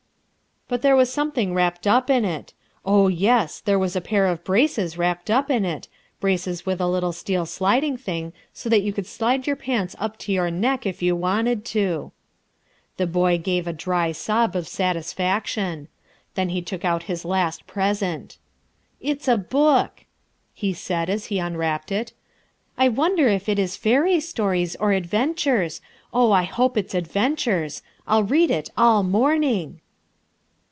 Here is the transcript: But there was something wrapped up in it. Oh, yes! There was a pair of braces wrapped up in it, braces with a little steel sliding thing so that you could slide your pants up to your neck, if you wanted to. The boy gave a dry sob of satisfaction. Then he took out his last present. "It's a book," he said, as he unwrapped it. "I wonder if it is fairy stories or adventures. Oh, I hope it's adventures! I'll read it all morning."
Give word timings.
But 0.67 0.83
there 0.83 0.95
was 0.95 1.11
something 1.11 1.53
wrapped 1.53 1.85
up 1.85 2.09
in 2.09 2.23
it. 2.23 2.53
Oh, 2.85 3.09
yes! 3.09 3.59
There 3.59 3.77
was 3.77 3.93
a 3.93 3.99
pair 3.99 4.25
of 4.25 4.45
braces 4.45 4.97
wrapped 4.97 5.29
up 5.29 5.51
in 5.51 5.65
it, 5.65 5.89
braces 6.21 6.65
with 6.65 6.79
a 6.79 6.87
little 6.87 7.11
steel 7.11 7.45
sliding 7.45 7.97
thing 7.97 8.31
so 8.53 8.69
that 8.69 8.79
you 8.81 8.93
could 8.93 9.05
slide 9.05 9.45
your 9.45 9.57
pants 9.57 9.97
up 9.99 10.17
to 10.19 10.31
your 10.31 10.49
neck, 10.49 10.85
if 10.85 11.01
you 11.01 11.13
wanted 11.13 11.65
to. 11.65 12.13
The 12.95 13.05
boy 13.05 13.37
gave 13.37 13.67
a 13.67 13.73
dry 13.73 14.13
sob 14.13 14.55
of 14.55 14.65
satisfaction. 14.65 15.89
Then 16.35 16.47
he 16.47 16.61
took 16.61 16.85
out 16.85 17.03
his 17.03 17.25
last 17.25 17.67
present. 17.67 18.37
"It's 19.01 19.27
a 19.27 19.35
book," 19.35 20.05
he 20.53 20.71
said, 20.71 21.09
as 21.09 21.25
he 21.25 21.37
unwrapped 21.37 21.91
it. 21.91 22.13
"I 22.77 22.87
wonder 22.87 23.27
if 23.27 23.49
it 23.49 23.59
is 23.59 23.75
fairy 23.75 24.21
stories 24.21 24.77
or 24.77 24.93
adventures. 24.93 25.81
Oh, 26.13 26.31
I 26.31 26.43
hope 26.43 26.77
it's 26.77 26.95
adventures! 26.95 27.81
I'll 28.07 28.23
read 28.23 28.49
it 28.49 28.69
all 28.77 29.03
morning." 29.03 29.81